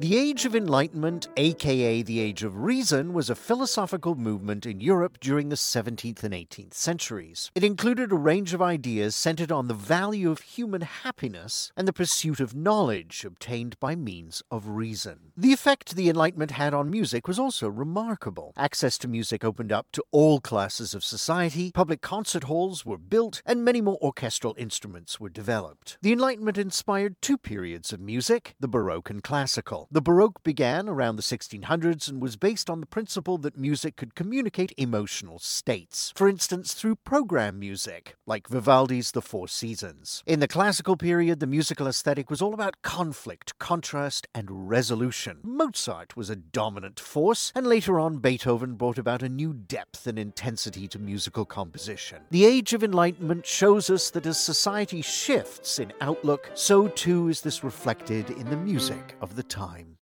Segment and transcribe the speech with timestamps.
[0.00, 5.18] The Age of Enlightenment, aka the Age of Reason, was a philosophical movement in Europe
[5.18, 7.50] during the 17th and 18th centuries.
[7.56, 11.92] It included a range of ideas centered on the value of human happiness and the
[11.92, 15.32] pursuit of knowledge obtained by means of reason.
[15.36, 18.52] The effect the Enlightenment had on music was also remarkable.
[18.56, 23.42] Access to music opened up to all classes of society, public concert halls were built,
[23.44, 25.98] and many more orchestral instruments were developed.
[26.02, 29.87] The Enlightenment inspired two periods of music the Baroque and Classical.
[29.90, 34.14] The Baroque began around the 1600s and was based on the principle that music could
[34.14, 40.22] communicate emotional states, for instance, through program music, like Vivaldi's The Four Seasons.
[40.26, 45.38] In the Classical period, the musical aesthetic was all about conflict, contrast, and resolution.
[45.42, 50.18] Mozart was a dominant force, and later on, Beethoven brought about a new depth and
[50.18, 52.18] intensity to musical composition.
[52.30, 57.40] The Age of Enlightenment shows us that as society shifts in outlook, so too is
[57.40, 59.94] this reflected in the music of the time time.